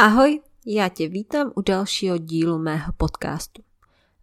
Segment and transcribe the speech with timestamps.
[0.00, 3.62] Ahoj, já tě vítám u dalšího dílu mého podcastu.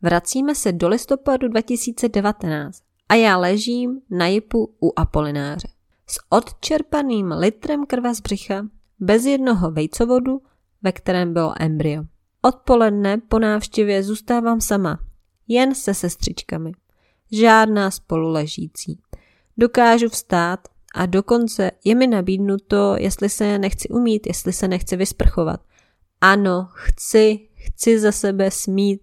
[0.01, 5.67] Vracíme se do listopadu 2019 a já ležím na jipu u Apolináře.
[6.07, 8.67] S odčerpaným litrem krve z břicha,
[8.99, 10.41] bez jednoho vejcovodu,
[10.81, 12.03] ve kterém bylo embryo.
[12.41, 14.99] Odpoledne po návštěvě zůstávám sama,
[15.47, 16.71] jen se sestřičkami.
[17.31, 18.99] Žádná spoluležící.
[19.57, 25.59] Dokážu vstát a dokonce je mi nabídnuto, jestli se nechci umít, jestli se nechci vysprchovat.
[26.21, 29.01] Ano, chci, chci za sebe smít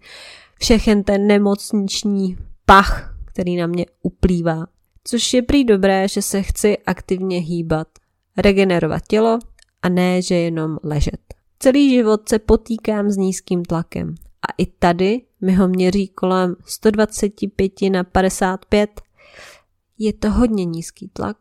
[0.60, 2.36] všechen ten nemocniční
[2.66, 4.66] pach, který na mě uplývá.
[5.04, 7.88] Což je prý dobré, že se chci aktivně hýbat,
[8.36, 9.38] regenerovat tělo
[9.82, 11.20] a ne, že jenom ležet.
[11.58, 14.14] Celý život se potýkám s nízkým tlakem
[14.48, 19.00] a i tady mi ho měří kolem 125 na 55.
[20.04, 21.36] Je to hodně nízký tlak.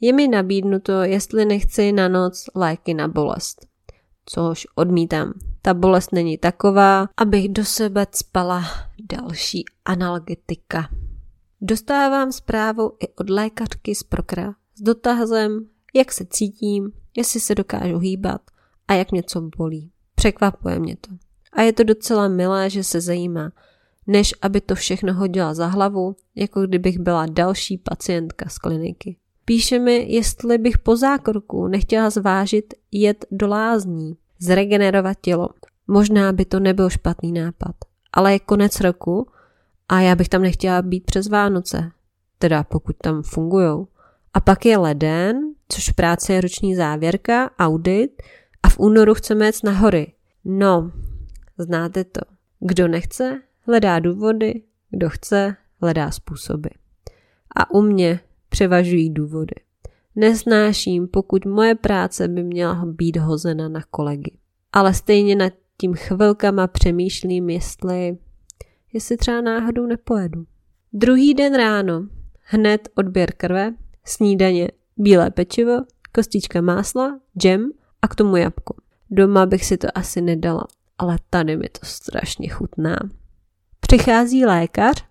[0.00, 3.66] Je mi nabídnuto, jestli nechci na noc léky na bolest.
[4.26, 5.32] Což odmítám.
[5.62, 8.64] Ta bolest není taková, abych do sebe spala
[9.12, 10.88] další analgetika.
[11.60, 17.98] Dostávám zprávu i od lékařky z Prokra s dotazem, jak se cítím, jestli se dokážu
[17.98, 18.40] hýbat
[18.88, 19.90] a jak něco bolí.
[20.14, 21.10] Překvapuje mě to.
[21.52, 23.52] A je to docela milé, že se zajímá,
[24.06, 29.16] než aby to všechno hodila za hlavu, jako kdybych byla další pacientka z kliniky.
[29.44, 35.48] Píše mi, jestli bych po zákroku nechtěla zvážit jet do lázní, zregenerovat tělo.
[35.86, 37.74] Možná by to nebyl špatný nápad,
[38.12, 39.26] ale je konec roku
[39.88, 41.90] a já bych tam nechtěla být přes Vánoce,
[42.38, 43.88] teda pokud tam fungujou.
[44.34, 48.22] A pak je leden, což práce je roční závěrka, audit
[48.62, 50.12] a v únoru chceme jet na hory.
[50.44, 50.92] No,
[51.58, 52.20] znáte to.
[52.60, 56.68] Kdo nechce, hledá důvody, kdo chce, hledá způsoby.
[57.56, 59.54] A u mě převažují důvody.
[60.16, 64.32] Nesnáším, pokud moje práce by měla být hozena na kolegy.
[64.72, 68.18] Ale stejně nad tím chvilkama přemýšlím, jestli,
[68.92, 70.44] jestli třeba náhodou nepojedu.
[70.92, 72.06] Druhý den ráno,
[72.40, 73.74] hned odběr krve,
[74.04, 75.72] snídaně, bílé pečivo,
[76.14, 77.70] kostička másla, džem
[78.02, 78.74] a k tomu jabko.
[79.10, 80.66] Doma bych si to asi nedala,
[80.98, 82.96] ale tady mi to strašně chutná.
[83.88, 85.04] Přichází lékař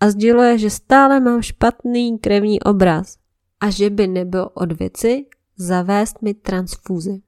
[0.00, 3.16] a sděluje, že stále mám špatný krevní obraz
[3.60, 5.26] a že by nebyl od věci
[5.56, 7.22] zavést mi transfúzi.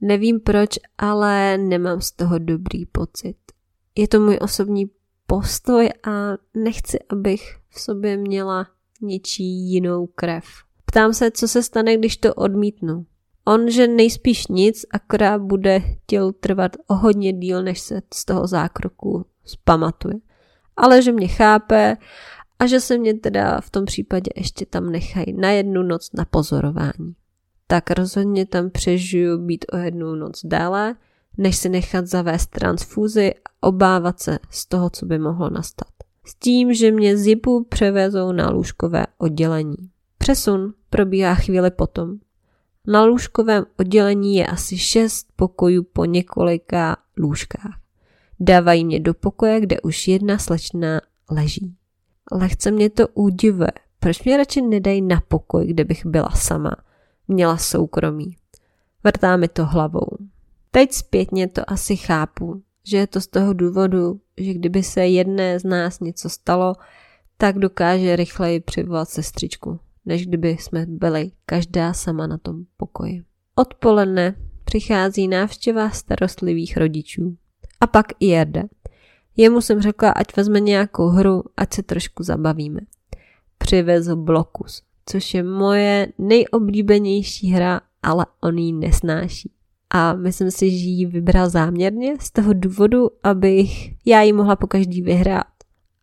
[0.00, 0.68] Nevím proč,
[0.98, 3.36] ale nemám z toho dobrý pocit.
[3.98, 4.90] Je to můj osobní
[5.26, 6.10] postoj a
[6.54, 8.66] nechci, abych v sobě měla
[9.00, 10.44] něčí jinou krev.
[10.84, 13.06] Ptám se, co se stane, když to odmítnu.
[13.44, 18.46] On, že nejspíš nic, akorát bude těl trvat o hodně díl, než se z toho
[18.46, 20.14] zákroku zpamatuje.
[20.76, 21.96] Ale že mě chápe
[22.58, 26.24] a že se mě teda v tom případě ještě tam nechají na jednu noc na
[26.24, 27.14] pozorování.
[27.66, 30.94] Tak rozhodně tam přežiju být o jednu noc déle,
[31.38, 35.88] než si nechat zavést transfúzi a obávat se z toho, co by mohlo nastat.
[36.24, 39.76] S tím, že mě z JIPu převezou na lůžkové oddělení.
[40.18, 42.18] Přesun probíhá chvíli potom.
[42.86, 47.79] Na lůžkovém oddělení je asi šest pokojů po několika lůžkách.
[48.40, 51.76] Dávají mě do pokoje, kde už jedna slečna leží.
[52.32, 53.70] Lehce mě to údivuje.
[54.00, 56.76] Proč mě radši nedají na pokoj, kde bych byla sama?
[57.28, 58.36] Měla soukromí.
[59.04, 60.08] Vrtá mi to hlavou.
[60.70, 65.60] Teď zpětně to asi chápu, že je to z toho důvodu, že kdyby se jedné
[65.60, 66.74] z nás něco stalo,
[67.36, 73.24] tak dokáže rychleji přivolat sestřičku, než kdyby jsme byli každá sama na tom pokoji.
[73.54, 74.34] Odpoledne
[74.64, 77.36] přichází návštěva starostlivých rodičů.
[77.80, 78.62] A pak i Jerde.
[79.36, 82.80] Jemu jsem řekla, ať vezme nějakou hru, ať se trošku zabavíme.
[83.58, 89.52] Přivezl Blokus, což je moje nejoblíbenější hra, ale on ji nesnáší.
[89.90, 94.66] A myslím si, že ji vybral záměrně z toho důvodu, abych já ji mohla po
[94.66, 95.46] každý vyhrát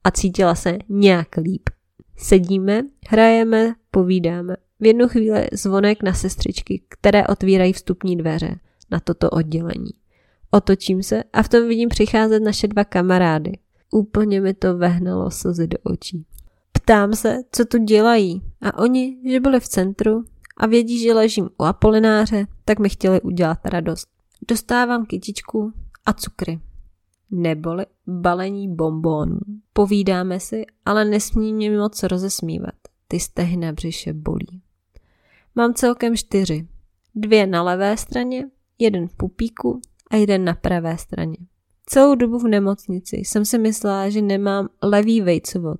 [0.03, 1.69] a cítila se nějak líp.
[2.17, 4.55] Sedíme, hrajeme, povídáme.
[4.79, 8.55] V jednu chvíli zvonek na sestřičky, které otvírají vstupní dveře
[8.91, 9.91] na toto oddělení.
[10.51, 13.51] Otočím se a v tom vidím přicházet naše dva kamarády.
[13.91, 16.25] Úplně mi to vehnalo slzy do očí.
[16.71, 20.23] Ptám se, co tu dělají a oni, že byli v centru
[20.57, 24.07] a vědí, že ležím u Apolináře, tak mi chtěli udělat radost.
[24.47, 25.73] Dostávám kytičku
[26.05, 26.59] a cukry.
[27.31, 29.39] Neboli balení bombónů.
[29.73, 32.75] Povídáme si, ale nesmí mě moc rozesmívat.
[33.07, 34.61] Ty stehy na břiše bolí.
[35.55, 36.67] Mám celkem čtyři.
[37.15, 39.81] Dvě na levé straně, jeden v pupíku
[40.11, 41.37] a jeden na pravé straně.
[41.85, 45.79] Celou dobu v nemocnici jsem si myslela, že nemám levý vejcovod,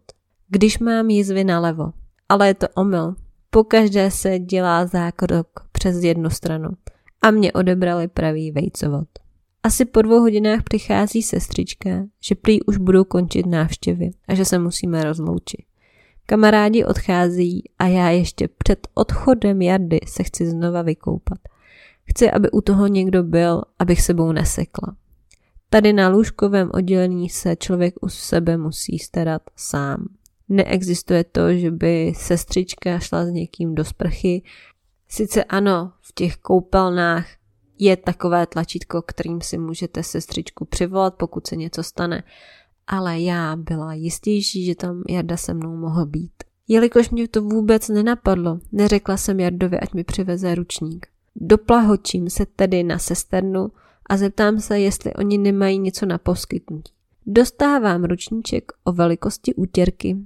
[0.50, 1.92] když mám jizvy nalevo.
[2.30, 3.16] Ale je to omyl.
[3.50, 6.70] Pokaždé se dělá zákrok přes jednu stranu.
[7.22, 9.08] a mě odebrali pravý vejcovod.
[9.64, 11.90] Asi po dvou hodinách přichází sestřička,
[12.22, 15.66] že prý už budou končit návštěvy a že se musíme rozloučit.
[16.26, 21.40] Kamarádi odchází a já ještě před odchodem Jardy se chci znova vykoupat.
[22.10, 24.96] Chci, aby u toho někdo byl, abych sebou nesekla.
[25.70, 30.08] Tady na lůžkovém oddělení se člověk u sebe musí starat sám.
[30.50, 34.42] Neexistuje to, že by sestřička šla s někým do sprchy.
[35.10, 37.28] Sice ano, v těch koupelnách
[37.80, 42.24] je takové tlačítko, kterým si můžete sestřičku přivolat, pokud se něco stane,
[42.88, 46.34] ale já byla jistější, že tam Jarda se mnou mohl být.
[46.68, 51.08] Jelikož mě to vůbec nenapadlo, neřekla jsem Jardovi, ať mi přiveze ručník.
[51.42, 53.72] Doplahočím se tedy na sesternu
[54.10, 56.94] a zeptám se, jestli oni nemají něco na poskytnutí.
[57.26, 60.18] Dostávám ručníček o velikosti útěrky.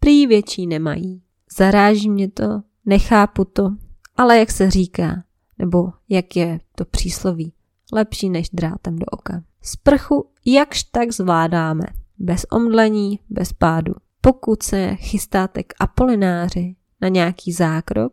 [0.00, 1.22] Prý větší nemají.
[1.58, 3.70] Zaráží mě to, nechápu to,
[4.16, 5.24] ale jak se říká,
[5.58, 7.52] nebo jak je to přísloví,
[7.92, 9.42] lepší než drátem do oka.
[9.62, 11.84] Sprchu jakž tak zvládáme,
[12.18, 13.94] bez omdlení, bez pádu.
[14.20, 18.12] Pokud se chystáte k apolináři na nějaký zákrok,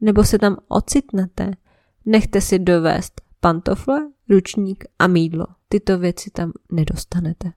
[0.00, 1.50] nebo se tam ocitnete,
[2.06, 5.46] nechte si dovést pantofle, ručník a mídlo.
[5.68, 7.52] Tyto věci tam nedostanete.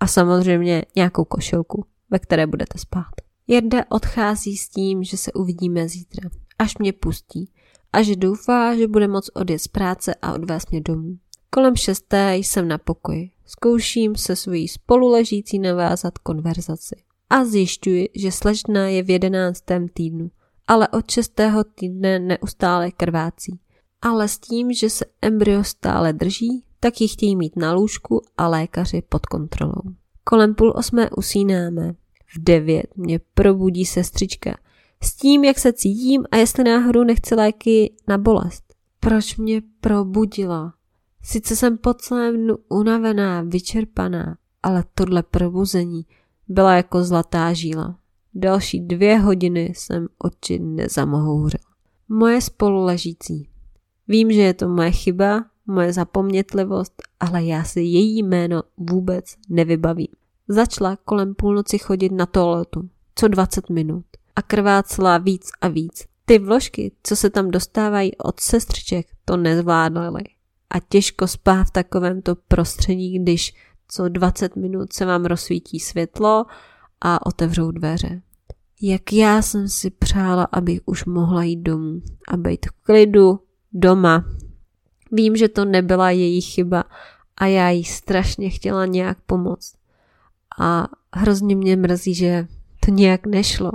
[0.00, 3.12] A samozřejmě nějakou košilku, ve které budete spát.
[3.48, 7.52] Jarda odchází s tím, že se uvidíme zítra, až mě pustí
[7.92, 11.18] a že doufá, že bude moc odjet z práce a odvést mě domů.
[11.50, 13.30] Kolem šesté jsem na pokoji.
[13.46, 16.96] Zkouším se svojí spoluležící navázat konverzaci.
[17.30, 20.30] A zjišťuji, že slečna je v jedenáctém týdnu,
[20.66, 23.60] ale od šestého týdne neustále krvácí.
[24.02, 28.48] Ale s tím, že se embryo stále drží, tak ji chtějí mít na lůžku a
[28.48, 29.82] lékaři pod kontrolou.
[30.24, 31.94] Kolem půl osmé usínáme.
[32.36, 34.58] V devět mě probudí sestřička
[35.02, 38.74] s tím, jak se cítím a jestli náhodou nechci léky na bolest.
[39.00, 40.74] Proč mě probudila?
[41.22, 46.06] Sice jsem po celém dnu unavená, vyčerpaná, ale tohle probuzení
[46.48, 47.98] byla jako zlatá žíla.
[48.34, 51.64] Další dvě hodiny jsem oči nezamohouřila.
[52.08, 53.48] Moje spoluležící.
[54.08, 60.08] Vím, že je to moje chyba, moje zapomnětlivost, ale já si její jméno vůbec nevybavím.
[60.48, 64.04] Začala kolem půlnoci chodit na toaletu, co 20 minut
[64.36, 66.04] a krvácela víc a víc.
[66.24, 70.22] Ty vložky, co se tam dostávají od sestřiček, to nezvládaly.
[70.70, 73.54] A těžko spá v takovémto prostředí, když
[73.88, 76.46] co 20 minut se vám rozsvítí světlo
[77.00, 78.22] a otevřou dveře.
[78.82, 83.40] Jak já jsem si přála, abych už mohla jít domů a být v klidu
[83.80, 84.24] doma.
[85.12, 86.84] Vím, že to nebyla její chyba
[87.36, 89.74] a já jí strašně chtěla nějak pomoct.
[90.60, 92.46] A hrozně mě mrzí, že
[92.86, 93.72] to nějak nešlo.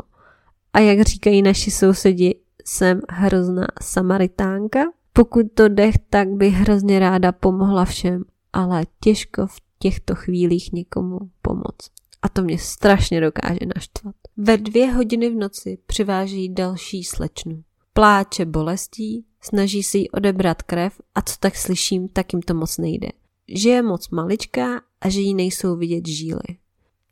[0.73, 2.35] A jak říkají naši sousedi,
[2.65, 4.79] jsem hrozná samaritánka.
[5.13, 8.23] Pokud to dech, tak bych hrozně ráda pomohla všem,
[8.53, 11.91] ale těžko v těchto chvílích někomu pomoct.
[12.21, 14.15] A to mě strašně dokáže naštvat.
[14.37, 17.63] Ve dvě hodiny v noci přiváží další slečnu.
[17.93, 22.77] Pláče bolestí, snaží si jí odebrat krev a co tak slyším, tak jim to moc
[22.77, 23.07] nejde.
[23.47, 26.57] Že je moc maličká a že jí nejsou vidět žíly.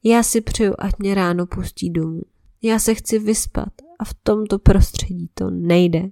[0.04, 2.22] Já si přeju, ať mě ráno pustí domů.
[2.62, 6.04] Já se chci vyspat a v tomto prostředí to nejde.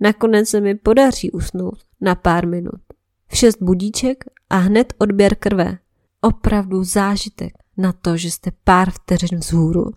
[0.00, 2.80] Nakonec se mi podaří usnout na pár minut.
[3.28, 5.78] V šest budíček a hned odběr krve.
[6.20, 9.90] Opravdu zážitek na to, že jste pár vteřin vzhůru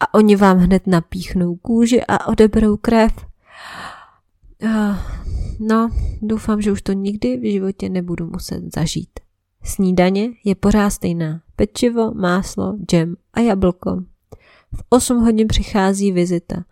[0.00, 3.12] a oni vám hned napíchnou kůži a odeberou krev.
[5.64, 5.90] No,
[6.22, 9.10] doufám, že už to nikdy v životě nebudu muset zažít.
[9.64, 11.40] Snídaně je pořád stejná.
[11.56, 13.96] Pečivo, máslo, džem a jablko.
[14.74, 16.64] V 8 hodin přichází vizita.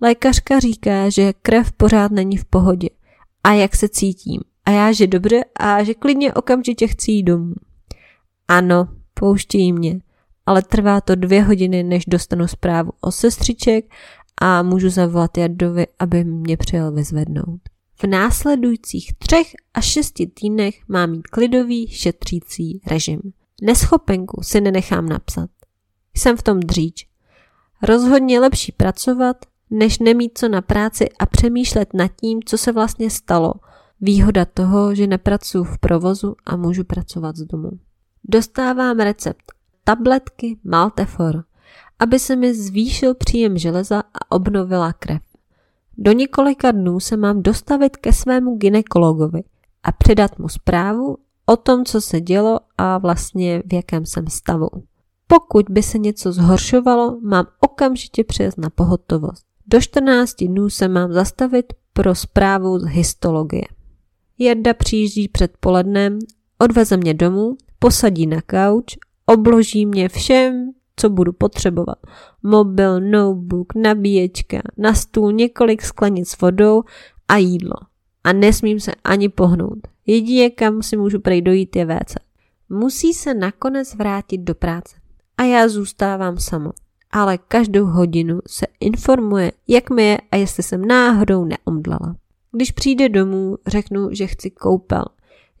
[0.00, 2.88] Lékařka říká, že krev pořád není v pohodě.
[3.44, 4.40] A jak se cítím?
[4.64, 7.54] A já, že dobře a že klidně okamžitě chci jít domů.
[8.48, 10.00] Ano, pouštějí mě,
[10.46, 13.84] ale trvá to dvě hodiny, než dostanu zprávu o sestřiček
[14.40, 17.73] a můžu zavolat Jardovi, aby mě přijel vyzvednout.
[17.96, 23.20] V následujících třech a šesti týdnech mám mít klidový šetřící režim.
[23.62, 25.50] Neschopenku si nenechám napsat.
[26.14, 27.08] Jsem v tom dříč.
[27.82, 29.36] Rozhodně lepší pracovat,
[29.70, 33.54] než nemít co na práci a přemýšlet nad tím, co se vlastně stalo.
[34.00, 37.70] Výhoda toho, že nepracuji v provozu a můžu pracovat z domu.
[38.24, 39.52] Dostávám recept
[39.84, 41.44] tabletky Maltefor,
[41.98, 45.22] aby se mi zvýšil příjem železa a obnovila krev.
[45.98, 49.42] Do několika dnů se mám dostavit ke svému ginekologovi
[49.82, 54.68] a předat mu zprávu o tom, co se dělo a vlastně v jakém jsem stavu.
[55.26, 59.44] Pokud by se něco zhoršovalo, mám okamžitě přijet na pohotovost.
[59.66, 63.64] Do 14 dnů se mám zastavit pro zprávu z histologie.
[64.38, 66.18] Jarda přijíždí předpolednem,
[66.58, 68.96] odveze mě domů, posadí na kauč,
[69.26, 71.98] obloží mě všem, co budu potřebovat.
[72.42, 76.82] Mobil, notebook, nabíječka, na stůl několik sklenic s vodou
[77.28, 77.76] a jídlo.
[78.24, 79.78] A nesmím se ani pohnout.
[80.06, 82.14] Jedině kam si můžu prej dojít je WC.
[82.68, 84.96] Musí se nakonec vrátit do práce.
[85.38, 86.72] A já zůstávám sama.
[87.10, 92.16] Ale každou hodinu se informuje, jak mi je a jestli jsem náhodou neomdlala.
[92.52, 95.04] Když přijde domů, řeknu, že chci koupel,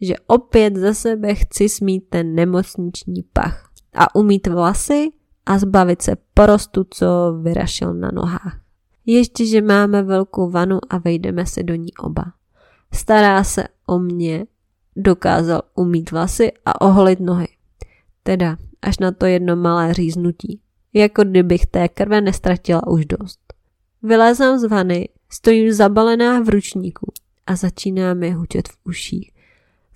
[0.00, 5.10] že opět za sebe chci smít ten nemocniční pach a umít vlasy
[5.46, 8.60] a zbavit se porostu, co vyrašel na nohách.
[9.06, 12.24] Ještě, že máme velkou vanu a vejdeme se do ní oba.
[12.92, 14.46] Stará se o mě,
[14.96, 17.48] dokázal umít vlasy a oholit nohy.
[18.22, 20.60] Teda až na to jedno malé říznutí.
[20.92, 23.40] Jako kdybych té krve nestratila už dost.
[24.02, 27.12] Vylézám z vany, stojím zabalená v ručníku
[27.46, 29.30] a začíná mi hučet v uších.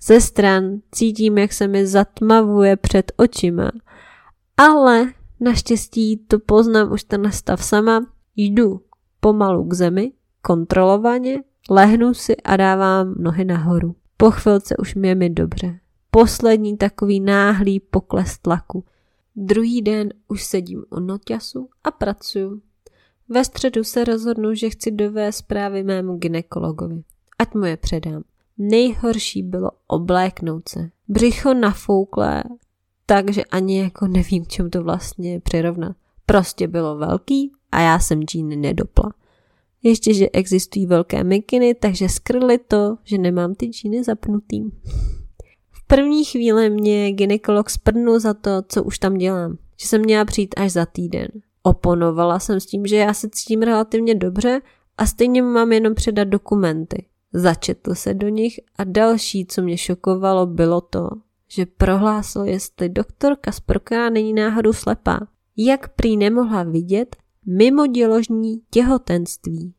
[0.01, 3.71] Ze stran cítím, jak se mi zatmavuje před očima,
[4.57, 8.05] ale naštěstí to poznám už ten stav sama,
[8.35, 8.81] jdu
[9.19, 13.95] pomalu k zemi, kontrolovaně, lehnu si a dávám nohy nahoru.
[14.17, 15.79] Po chvilce už mě mi dobře.
[16.11, 18.83] Poslední takový náhlý pokles tlaku.
[19.35, 22.61] Druhý den už sedím u noťasu a pracuju.
[23.29, 27.03] Ve středu se rozhodnu, že chci dovést zprávy mému ginekologovi.
[27.39, 28.23] Ať mu je předám.
[28.57, 30.89] Nejhorší bylo obléknout se.
[31.07, 32.43] Břicho nafouklé,
[33.09, 35.95] takže ani jako nevím, čemu to vlastně přirovnat.
[36.25, 39.13] Prostě bylo velký a já jsem džíny nedopla.
[39.83, 44.63] Ještě, že existují velké mikiny, takže skryli to, že nemám ty džíny zapnutý.
[45.71, 49.57] V první chvíli mě ginekolog sprdnul za to, co už tam dělám.
[49.81, 51.27] Že jsem měla přijít až za týden.
[51.63, 54.61] Oponovala jsem s tím, že já se cítím relativně dobře
[54.97, 57.05] a stejně mám jenom předat dokumenty.
[57.33, 61.09] Začetl se do nich a další, co mě šokovalo, bylo to,
[61.51, 65.19] že prohlásil, jestli doktorka Sprka není náhodou slepá.
[65.57, 67.15] Jak prý nemohla vidět
[67.45, 69.73] mimo děložní těhotenství.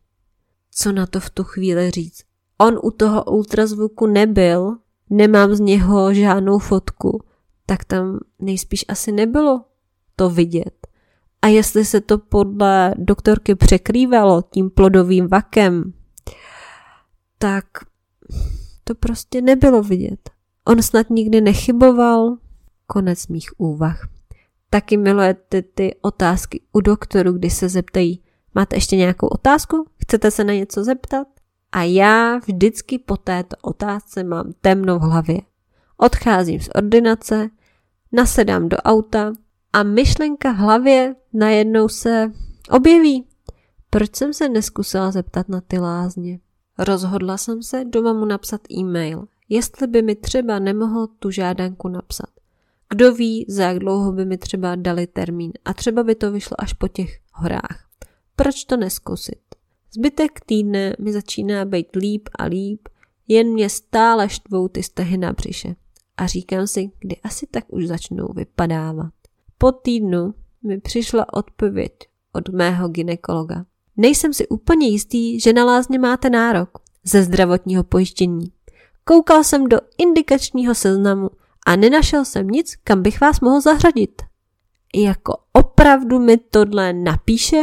[0.71, 2.23] Co na to v tu chvíli říct?
[2.57, 4.77] On u toho ultrazvuku nebyl,
[5.09, 7.23] nemám z něho žádnou fotku,
[7.65, 9.65] tak tam nejspíš asi nebylo
[10.15, 10.87] to vidět.
[11.41, 15.93] A jestli se to podle doktorky překrývalo tím plodovým vakem,
[17.37, 17.65] tak
[18.83, 20.29] to prostě nebylo vidět.
[20.65, 22.37] On snad nikdy nechyboval.
[22.87, 24.07] Konec mých úvah.
[24.69, 28.23] Taky milujete ty otázky u doktoru, kdy se zeptají,
[28.55, 29.85] máte ještě nějakou otázku?
[29.97, 31.27] Chcete se na něco zeptat?
[31.71, 35.41] A já vždycky po této otázce mám temno v hlavě.
[35.97, 37.49] Odcházím z ordinace,
[38.11, 39.33] nasedám do auta
[39.73, 42.31] a myšlenka v hlavě najednou se
[42.69, 43.27] objeví.
[43.89, 46.39] Proč jsem se neskusila zeptat na ty lázně?
[46.79, 52.29] Rozhodla jsem se doma mu napsat e-mail, jestli by mi třeba nemohl tu žádanku napsat.
[52.89, 56.61] Kdo ví, za jak dlouho by mi třeba dali termín a třeba by to vyšlo
[56.61, 57.85] až po těch horách.
[58.35, 59.41] Proč to neskusit?
[59.93, 62.89] Zbytek týdne mi začíná být líp a líp,
[63.27, 65.75] jen mě stále štvou ty stehy na břiše.
[66.17, 69.13] A říkám si, kdy asi tak už začnou vypadávat.
[69.57, 71.91] Po týdnu mi přišla odpověď
[72.33, 73.65] od mého ginekologa.
[73.97, 76.69] Nejsem si úplně jistý, že na lázně máte nárok
[77.03, 78.51] ze zdravotního pojištění.
[79.03, 81.29] Koukal jsem do indikačního seznamu
[81.65, 84.21] a nenašel jsem nic, kam bych vás mohl zařadit.
[84.95, 87.61] Jako opravdu mi tohle napíše?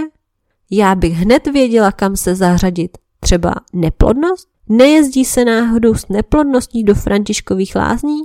[0.70, 2.98] Já bych hned věděla, kam se zařadit.
[3.20, 4.48] Třeba neplodnost?
[4.68, 8.18] Nejezdí se náhodou s neplodností do Františkových lázní?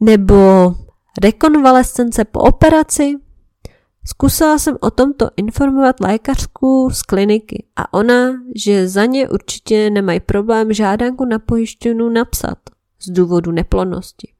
[0.00, 0.34] Nebo
[1.22, 3.16] rekonvalescence po operaci?
[4.06, 10.20] Zkusila jsem o tomto informovat lékařku z kliniky a ona, že za ně určitě nemají
[10.20, 12.58] problém žádanku na pojištěnu napsat
[13.02, 14.32] z důvodu neplodnosti.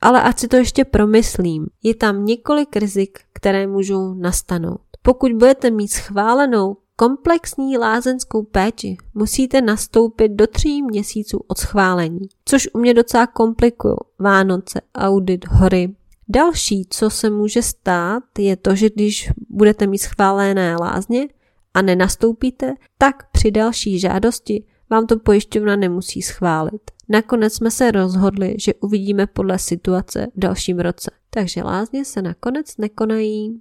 [0.00, 4.80] Ale ať si to ještě promyslím, je tam několik rizik, které můžou nastanout.
[5.02, 12.68] Pokud budete mít schválenou komplexní lázeňskou péči, musíte nastoupit do tří měsíců od schválení, což
[12.72, 13.94] u mě docela komplikují.
[14.18, 15.94] Vánoce, audit, hory,
[16.32, 21.28] Další, co se může stát, je to, že když budete mít schválené lázně
[21.74, 26.90] a nenastoupíte, tak při další žádosti vám to pojišťovna nemusí schválit.
[27.08, 31.10] Nakonec jsme se rozhodli, že uvidíme podle situace v dalším roce.
[31.30, 33.60] Takže lázně se nakonec nekonají.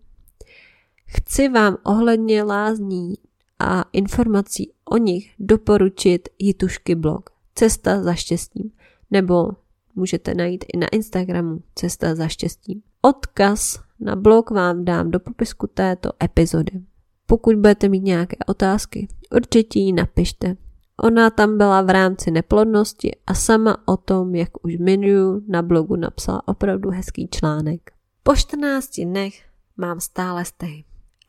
[1.05, 3.13] Chci vám ohledně lázní
[3.59, 8.71] a informací o nich doporučit Jitušky blog Cesta za štěstím
[9.11, 9.51] nebo
[9.99, 12.81] můžete najít i na Instagramu Cesta za štěstím.
[13.01, 16.81] Odkaz na blog vám dám do popisku této epizody.
[17.25, 20.55] Pokud budete mít nějaké otázky, určitě ji napište.
[21.03, 25.95] Ona tam byla v rámci neplodnosti a sama o tom, jak už minuju, na blogu
[25.95, 27.91] napsala opravdu hezký článek.
[28.23, 29.33] Po 14 dnech
[29.77, 30.83] mám stále stehy.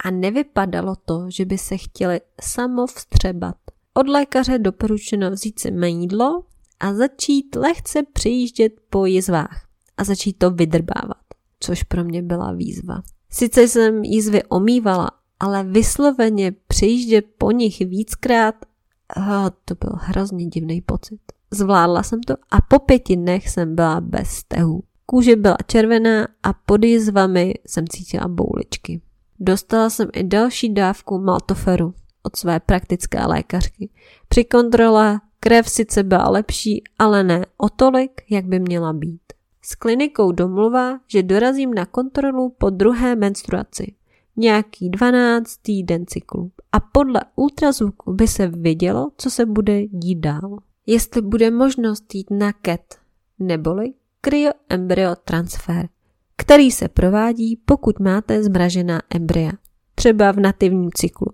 [0.05, 3.57] A nevypadalo to, že by se chtěli samovstřebat.
[3.95, 6.45] Od lékaře doporučeno vzít si jídlo
[6.81, 11.25] a začít lehce přijíždět po jizvách a začít to vydrbávat,
[11.61, 13.03] což pro mě byla výzva.
[13.31, 15.11] Sice jsem jizvy omývala,
[15.41, 18.55] ale vysloveně přijíždět po nich víckrát,
[19.17, 21.21] oh, to byl hrozně divný pocit.
[21.51, 24.83] Zvládla jsem to a po pěti dnech jsem byla bez stehu.
[25.07, 29.01] Kůže byla červená a pod jizvami jsem cítila bouličky.
[29.41, 33.91] Dostala jsem i další dávku maltoferu od své praktické lékařky.
[34.29, 39.21] Při kontrole krev sice byla lepší, ale ne o tolik, jak by měla být.
[39.63, 43.95] S klinikou domluva, že dorazím na kontrolu po druhé menstruaci.
[44.37, 46.51] Nějaký 12 týden cyklu.
[46.73, 50.59] A podle ultrazvuku by se vidělo, co se bude dít dál.
[50.87, 52.95] Jestli bude možnost jít na KET,
[53.39, 55.89] neboli kryoembryo transfer,
[56.37, 59.53] který se provádí, pokud máte zmražená embrya,
[59.95, 61.33] třeba v nativním cyklu,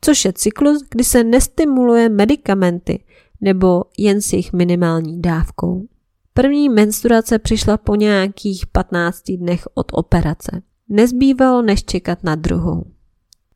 [0.00, 3.04] což je cyklus, kdy se nestimuluje medicamenty
[3.40, 5.86] nebo jen s jejich minimální dávkou.
[6.34, 10.62] První menstruace přišla po nějakých 15 dnech od operace.
[10.88, 12.84] Nezbývalo než čekat na druhou.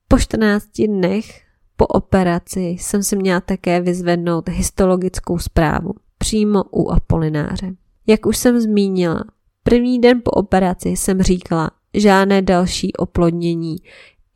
[0.09, 1.43] Po 14 dnech
[1.77, 7.75] po operaci jsem si měla také vyzvednout histologickou zprávu přímo u Apolináře.
[8.07, 9.25] Jak už jsem zmínila,
[9.63, 13.77] první den po operaci jsem říkala žádné další oplodnění,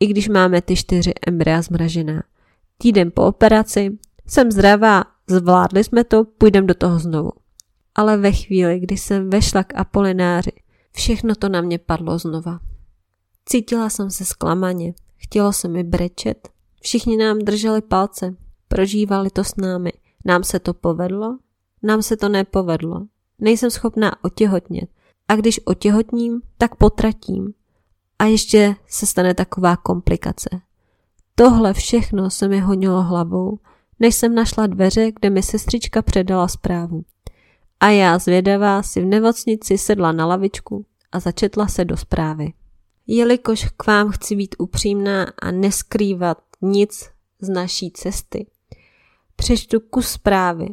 [0.00, 2.22] i když máme ty čtyři embrya zmražená.
[2.78, 7.32] Týden po operaci jsem zdravá, zvládli jsme to, půjdeme do toho znovu.
[7.94, 10.52] Ale ve chvíli, kdy jsem vešla k Apolináři,
[10.92, 12.60] všechno to na mě padlo znova.
[13.44, 16.48] Cítila jsem se zklamaně, chtělo se mi brečet,
[16.82, 18.36] všichni nám drželi palce,
[18.68, 19.92] prožívali to s námi.
[20.24, 21.38] Nám se to povedlo,
[21.82, 23.06] nám se to nepovedlo.
[23.38, 24.90] Nejsem schopná otěhotnět.
[25.28, 27.54] A když otěhotním, tak potratím.
[28.18, 30.48] A ještě se stane taková komplikace.
[31.34, 33.58] Tohle všechno se mi honilo hlavou,
[34.00, 37.04] než jsem našla dveře, kde mi sestřička předala zprávu.
[37.80, 42.52] A já zvědavá si v nemocnici sedla na lavičku a začetla se do zprávy.
[43.06, 48.46] Jelikož k vám chci být upřímná a neskrývat nic z naší cesty,
[49.36, 50.68] přečtu kus zprávy.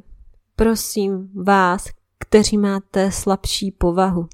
[0.55, 1.85] Prosím vás,
[2.17, 4.27] kteří máte slabší povahu,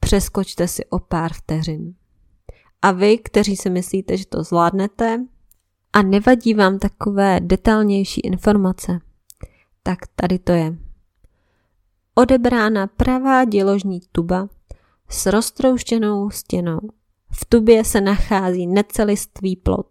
[0.00, 1.94] přeskočte si o pár vteřin.
[2.82, 5.26] A vy, kteří si myslíte, že to zvládnete
[5.92, 9.00] a nevadí vám takové detailnější informace,
[9.82, 10.76] tak tady to je.
[12.14, 14.48] Odebrána pravá děložní tuba
[15.08, 16.80] s roztrouštěnou stěnou.
[17.32, 19.86] V tubě se nachází necelistvý plot.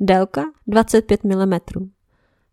[0.00, 1.58] Délka 25 mm.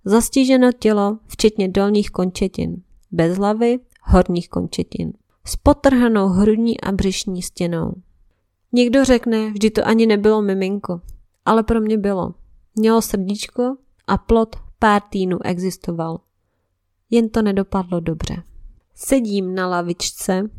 [0.06, 2.82] Zastiženo tělo, včetně dolních končetin.
[3.12, 5.14] Bez hlavy, horních končetin.
[5.46, 7.94] S potrhanou hrudní a břišní stěnou.
[8.72, 11.02] Někdo řekne, vždy to ani nebylo miminko,
[11.46, 12.34] ale pro mě bylo.
[12.80, 16.20] Mělo srdíčko a plot pár týdnů existoval.
[17.10, 18.44] Jen to nedopadlo dobře.
[18.96, 20.50] Sedím na lavičce,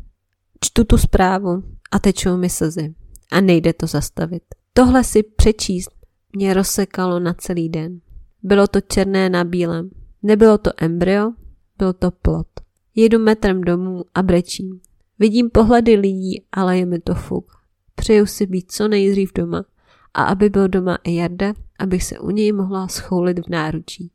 [0.59, 2.95] čtu tu zprávu a tečou mi slzy.
[3.31, 4.43] A nejde to zastavit.
[4.73, 5.89] Tohle si přečíst
[6.35, 8.01] mě rozsekalo na celý den.
[8.43, 9.89] Bylo to černé na bílém.
[10.23, 11.31] Nebylo to embryo,
[11.77, 12.47] byl to plot.
[12.95, 14.79] Jedu metrem domů a brečím.
[15.19, 17.51] Vidím pohledy lidí, ale je mi to fuk.
[17.95, 19.65] Přeju si být co nejdřív doma
[20.13, 24.11] a aby byl doma i Jarda, abych se u něj mohla schoulit v náručí.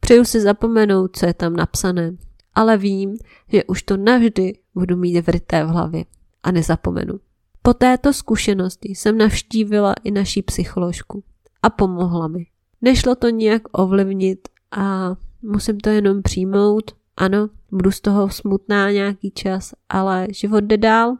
[0.00, 2.16] Přeju si zapomenout, co je tam napsané,
[2.54, 3.16] ale vím,
[3.48, 6.04] že už to navždy budu mít vryté v hlavě
[6.42, 7.20] a nezapomenu.
[7.62, 11.22] Po této zkušenosti jsem navštívila i naší psycholožku
[11.62, 12.46] a pomohla mi.
[12.82, 16.90] Nešlo to nijak ovlivnit a musím to jenom přijmout.
[17.16, 21.16] Ano, budu z toho smutná nějaký čas, ale život jde dál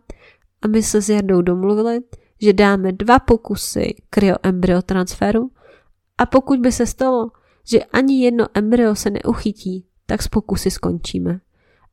[0.62, 2.00] a my se s Jardou domluvili,
[2.42, 5.50] že dáme dva pokusy kryoembryo transferu
[6.18, 7.30] a pokud by se stalo,
[7.64, 11.40] že ani jedno embryo se neuchytí, tak s pokusy skončíme.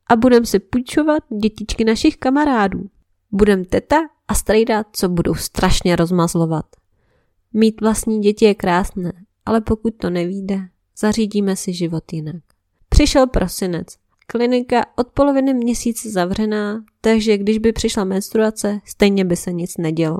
[0.06, 2.90] A budeme si půjčovat dětičky našich kamarádů.
[3.30, 3.96] Budem teta
[4.28, 6.64] a strejda, co budou strašně rozmazlovat.
[7.52, 9.12] Mít vlastní děti je krásné,
[9.46, 10.60] ale pokud to nevíde,
[10.98, 12.42] zařídíme si život jinak.
[12.88, 13.86] Přišel prosinec.
[14.26, 20.18] Klinika od poloviny měsíce zavřená, takže když by přišla menstruace, stejně by se nic nedělo.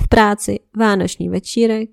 [0.00, 1.90] V práci vánoční večírek,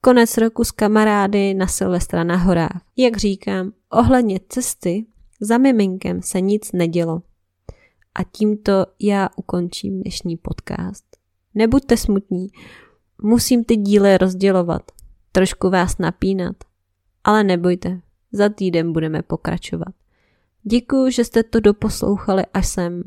[0.00, 2.82] konec roku s kamarády na Silvestra na horách.
[2.96, 5.06] Jak říkám, ohledně cesty
[5.40, 7.22] za miminkem se nic nedělo.
[8.14, 11.04] A tímto já ukončím dnešní podcast.
[11.54, 12.48] Nebuďte smutní,
[13.22, 14.82] musím ty díly rozdělovat,
[15.32, 16.56] trošku vás napínat,
[17.24, 18.00] ale nebojte,
[18.32, 19.94] za týden budeme pokračovat.
[20.62, 23.02] Děkuji, že jste to doposlouchali až sem.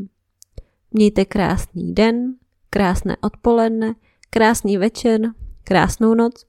[0.92, 2.36] Mějte krásný den,
[2.70, 3.96] krásné odpoledne,
[4.34, 5.22] krásný večer,
[5.64, 6.46] krásnou noc.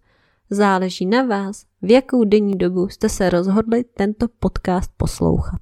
[0.51, 5.61] Záleží na vás, v jakou denní dobu jste se rozhodli tento podcast poslouchat.